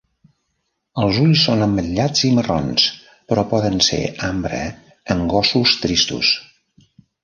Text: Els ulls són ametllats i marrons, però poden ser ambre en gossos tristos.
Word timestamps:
Els 1.03 1.19
ulls 1.25 1.43
són 1.49 1.61
ametllats 1.65 2.25
i 2.31 2.33
marrons, 2.39 2.89
però 3.29 3.47
poden 3.55 3.79
ser 3.91 4.03
ambre 4.33 4.67
en 5.17 5.27
gossos 5.39 5.81
tristos. 5.87 6.39